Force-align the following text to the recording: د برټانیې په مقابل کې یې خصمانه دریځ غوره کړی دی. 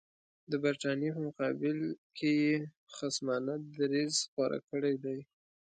د 0.51 0.53
برټانیې 0.63 1.09
په 1.15 1.21
مقابل 1.27 1.77
کې 2.17 2.31
یې 2.43 2.53
خصمانه 2.95 3.53
دریځ 3.77 4.15
غوره 4.33 4.59
کړی 4.69 4.95
دی. 5.03 5.19